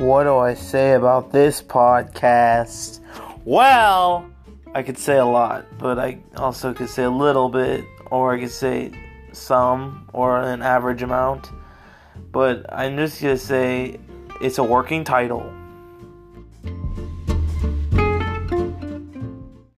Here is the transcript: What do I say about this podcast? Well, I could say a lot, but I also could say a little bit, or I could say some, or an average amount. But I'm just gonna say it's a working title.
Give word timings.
What 0.00 0.24
do 0.24 0.38
I 0.38 0.54
say 0.54 0.94
about 0.94 1.30
this 1.30 1.60
podcast? 1.60 3.00
Well, 3.44 4.30
I 4.74 4.82
could 4.82 4.96
say 4.96 5.18
a 5.18 5.26
lot, 5.26 5.66
but 5.78 5.98
I 5.98 6.20
also 6.38 6.72
could 6.72 6.88
say 6.88 7.02
a 7.02 7.10
little 7.10 7.50
bit, 7.50 7.84
or 8.10 8.32
I 8.32 8.40
could 8.40 8.50
say 8.50 8.92
some, 9.32 10.08
or 10.14 10.40
an 10.40 10.62
average 10.62 11.02
amount. 11.02 11.50
But 12.32 12.64
I'm 12.72 12.96
just 12.96 13.20
gonna 13.20 13.36
say 13.36 14.00
it's 14.40 14.56
a 14.56 14.64
working 14.64 15.04
title. 15.04 15.52